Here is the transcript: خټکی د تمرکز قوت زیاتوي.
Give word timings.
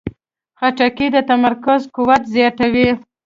خټکی 0.59 1.07
د 1.15 1.17
تمرکز 1.29 1.81
قوت 1.95 2.23
زیاتوي. 2.35 2.89